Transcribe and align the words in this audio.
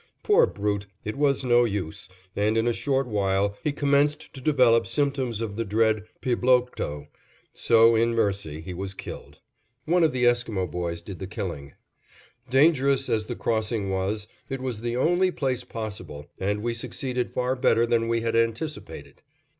Poor 0.23 0.47
brute, 0.47 0.87
it 1.05 1.15
was 1.15 1.43
no 1.43 1.63
use, 1.63 2.09
and 2.35 2.57
in 2.57 2.65
a 2.67 2.73
short 2.73 3.05
while 3.05 3.55
he 3.63 3.71
commenced 3.71 4.33
to 4.33 4.41
develop 4.41 4.87
symptoms 4.87 5.41
of 5.41 5.55
the 5.57 5.63
dread 5.63 6.05
piblokto, 6.23 7.05
so 7.53 7.95
in 7.95 8.15
mercy 8.15 8.61
he 8.61 8.73
was 8.73 8.95
killed. 8.95 9.37
One 9.85 10.03
of 10.03 10.11
the 10.11 10.25
Esquimo 10.25 10.65
boys 10.65 11.03
did 11.03 11.19
the 11.19 11.27
killing. 11.27 11.73
Dangerous 12.49 13.09
as 13.09 13.27
the 13.27 13.35
crossing 13.35 13.91
was, 13.91 14.27
it 14.49 14.59
was 14.59 14.81
the 14.81 14.97
only 14.97 15.29
place 15.29 15.63
possible, 15.63 16.25
and 16.39 16.63
we 16.63 16.73
succeeded 16.73 17.31
far 17.31 17.55
better 17.55 17.85
than 17.85 18.07
we 18.07 18.21
had 18.21 18.35
anticipated. 18.35 19.21